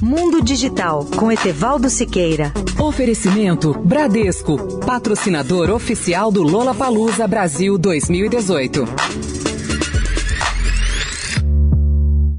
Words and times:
Mundo 0.00 0.42
Digital 0.42 1.04
com 1.16 1.30
Etevaldo 1.30 1.90
Siqueira. 1.90 2.52
Oferecimento 2.78 3.72
Bradesco, 3.74 4.78
patrocinador 4.78 5.70
oficial 5.70 6.30
do 6.30 6.42
Lola 6.42 6.72
Palusa 6.72 7.26
Brasil 7.26 7.76
2018. 7.76 8.84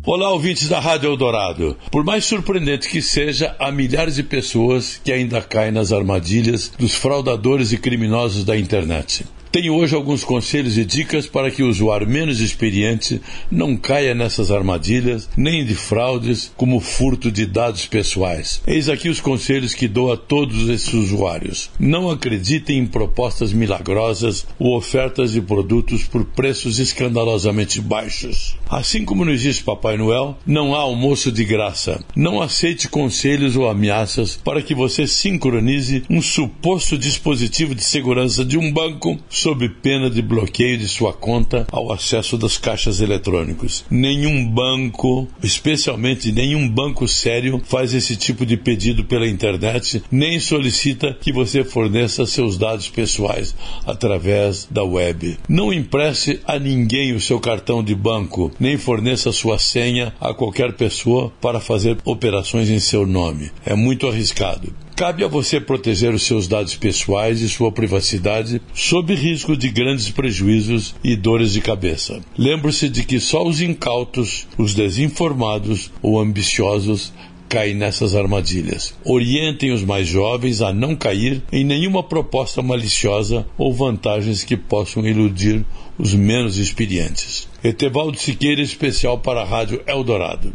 Olá, 0.06 0.32
ouvintes 0.32 0.70
da 0.70 0.80
Rádio 0.80 1.12
Eldorado. 1.12 1.78
Por 1.92 2.04
mais 2.04 2.26
surpreendente 2.26 2.90
que 2.90 3.02
seja, 3.02 3.56
há 3.60 3.72
milhares 3.72 4.16
de 4.16 4.24
pessoas 4.24 5.00
que 5.04 5.12
ainda 5.12 5.42
caem 5.42 5.72
nas 5.72 5.92
armadilhas 5.92 6.72
dos 6.80 6.96
fraudadores 6.96 7.74
e 7.74 7.78
criminosos 7.78 8.44
da 8.44 8.58
internet. 8.58 9.26
Tenho 9.52 9.74
hoje 9.74 9.96
alguns 9.96 10.24
conselhos 10.24 10.78
e 10.78 10.86
dicas 10.86 11.26
para 11.26 11.50
que 11.50 11.64
o 11.64 11.70
usuário 11.70 12.08
menos 12.08 12.40
experiente 12.40 13.20
não 13.50 13.76
caia 13.76 14.14
nessas 14.14 14.52
armadilhas, 14.52 15.28
nem 15.36 15.66
de 15.66 15.74
fraudes, 15.74 16.52
como 16.56 16.80
furto 16.80 17.32
de 17.32 17.48
dados 17.48 17.88
pessoais. 17.88 18.62
Eis 18.68 18.88
aqui 18.90 19.10
os 19.10 19.20
conselhos 19.20 19.74
que 19.74 19.88
dou 19.88 20.14
a 20.14 20.18
todos 20.18 20.70
esses 20.70 20.94
usuários. 20.94 21.72
Não 21.80 22.12
acreditem 22.12 22.78
em 22.78 22.86
propostas 22.86 23.52
milagrosas 23.52 24.46
ou 24.60 24.78
ofertas 24.78 25.32
de 25.32 25.42
produtos 25.42 26.04
por 26.04 26.26
preços 26.26 26.78
escandalosamente 26.78 27.82
baixos. 27.82 28.56
Assim 28.70 29.04
como 29.04 29.26
não 29.26 29.34
existe 29.34 29.64
Papai 29.64 29.98
Noel, 29.98 30.38
não 30.46 30.76
há 30.76 30.80
almoço 30.82 31.32
de 31.32 31.44
graça. 31.44 32.00
Não 32.16 32.40
aceite 32.40 32.88
conselhos 32.88 33.56
ou 33.56 33.68
ameaças 33.68 34.40
para 34.44 34.62
que 34.62 34.76
você 34.76 35.08
sincronize 35.08 36.04
um 36.08 36.22
suposto 36.22 36.96
dispositivo 37.00 37.74
de 37.74 37.84
segurança 37.84 38.46
de 38.46 38.56
um 38.56 38.72
banco 38.72 39.18
sob 39.40 39.70
pena 39.70 40.10
de 40.10 40.22
bloqueio 40.22 40.78
de 40.78 40.88
sua 40.88 41.14
conta 41.14 41.66
ao 41.72 41.94
acesso 41.94 42.38
das 42.38 42.58
caixas 42.58 43.00
eletrônicos. 43.00 43.86
Nenhum 43.90 44.46
banco, 44.46 45.30
especialmente 45.42 46.30
nenhum 46.30 46.68
banco 46.68 47.08
sério, 47.08 47.62
faz 47.64 47.94
esse 47.94 48.18
tipo 48.18 48.46
de 48.46 48.58
pedido 48.58 49.06
pela 49.06 49.26
internet, 49.26 50.04
nem 50.12 50.42
solicita 50.42 51.18
que 51.20 51.32
você 51.32 51.64
forneça 51.64 52.26
seus 52.26 52.58
dados 52.58 52.90
pessoais 52.90 53.56
através 53.86 54.68
da 54.70 54.84
web. 54.84 55.38
Não 55.48 55.72
empreste 55.72 56.42
a 56.46 56.60
ninguém 56.60 57.14
o 57.14 57.22
seu 57.22 57.40
cartão 57.40 57.82
de 57.82 57.96
banco, 57.96 58.52
nem 58.60 58.78
forneça 58.78 59.32
sua 59.32 59.58
senha 59.58 60.14
a 60.20 60.34
qualquer 60.34 60.74
pessoa 60.74 61.32
para 61.40 61.62
fazer 61.62 61.98
operações 62.04 62.70
em 62.70 62.80
seu 62.80 63.08
nome. 63.08 63.52
É 63.66 63.74
muito 63.74 64.06
arriscado. 64.06 64.74
Cabe 65.00 65.24
a 65.24 65.30
você 65.30 65.62
proteger 65.62 66.14
os 66.14 66.24
seus 66.24 66.46
dados 66.46 66.76
pessoais 66.76 67.40
e 67.40 67.48
sua 67.48 67.72
privacidade 67.72 68.62
sob 68.74 69.16
risco 69.16 69.56
de 69.56 69.70
grandes 69.70 70.12
prejuízos 70.12 70.94
e 71.02 71.16
dores 71.16 71.54
de 71.54 71.62
cabeça. 71.62 72.20
Lembre-se 72.38 72.90
de 72.90 73.06
que 73.06 73.18
só 73.18 73.48
os 73.48 73.62
incautos, 73.62 74.46
os 74.58 74.74
desinformados 74.74 75.90
ou 76.02 76.20
ambiciosos 76.20 77.14
caem 77.48 77.76
nessas 77.76 78.14
armadilhas. 78.14 78.94
Orientem 79.06 79.72
os 79.72 79.86
mais 79.86 80.06
jovens 80.06 80.62
a 80.62 80.74
não 80.74 80.98
cair 80.98 81.42
em 81.50 81.64
nenhuma 81.64 82.04
proposta 82.04 82.62
maliciosa 82.62 83.48
ou 83.58 83.74
vantagens 83.74 84.44
que 84.44 84.58
possam 84.58 85.08
iludir 85.08 85.66
os 85.98 86.14
menos 86.14 86.58
experientes. 86.58 87.48
Etevaldo 87.64 88.20
Siqueira, 88.20 88.62
especial 88.62 89.18
para 89.18 89.44
a 89.44 89.46
Rádio 89.46 89.82
Eldorado. 89.88 90.52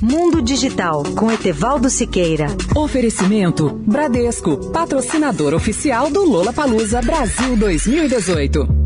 Mundo 0.00 0.42
Digital 0.42 1.02
com 1.16 1.32
Etevaldo 1.32 1.88
Siqueira. 1.88 2.48
Oferecimento 2.74 3.70
Bradesco, 3.86 4.70
patrocinador 4.70 5.54
oficial 5.54 6.10
do 6.10 6.22
Lola 6.22 6.52
Palusa 6.52 7.00
Brasil 7.00 7.56
2018. 7.56 8.85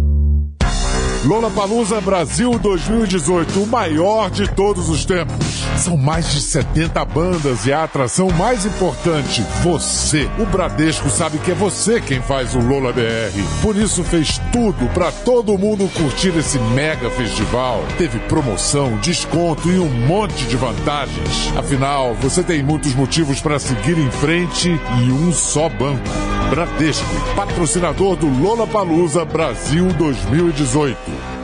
Lola 1.25 1.51
Palusa 1.51 2.01
Brasil 2.01 2.59
2018, 2.59 3.63
o 3.63 3.67
maior 3.67 4.31
de 4.31 4.51
todos 4.51 4.89
os 4.89 5.05
tempos. 5.05 5.63
São 5.77 5.95
mais 5.95 6.31
de 6.33 6.41
70 6.41 7.05
bandas 7.05 7.67
e 7.67 7.73
a 7.73 7.85
atração 7.85 8.31
mais 8.31 8.65
importante, 8.65 9.45
você. 9.63 10.31
O 10.39 10.47
Bradesco 10.47 11.11
sabe 11.11 11.37
que 11.39 11.51
é 11.51 11.55
você 11.55 12.01
quem 12.01 12.23
faz 12.23 12.55
o 12.55 12.59
Lola 12.59 12.91
BR. 12.91 13.39
Por 13.61 13.77
isso 13.77 14.03
fez 14.03 14.41
tudo 14.51 14.89
para 14.95 15.13
todo 15.13 15.59
mundo 15.59 15.91
curtir 15.93 16.35
esse 16.39 16.59
mega 16.59 17.11
festival. 17.11 17.85
Teve 17.99 18.19
promoção, 18.21 18.97
desconto 19.03 19.69
e 19.69 19.79
um 19.79 19.91
monte 19.91 20.47
de 20.47 20.57
vantagens. 20.57 21.53
Afinal, 21.55 22.15
você 22.15 22.43
tem 22.43 22.63
muitos 22.63 22.95
motivos 22.95 23.41
para 23.41 23.59
seguir 23.59 23.99
em 23.99 24.11
frente 24.11 24.71
e 24.71 25.13
um 25.13 25.31
só 25.35 25.69
banco. 25.69 26.30
Bradesco, 26.51 27.07
patrocinador 27.37 28.17
do 28.17 28.27
Lola 28.27 28.67
Palusa 28.67 29.25
Brasil 29.25 29.87
2018. 29.93 30.99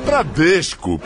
Bradesco. 0.04 1.00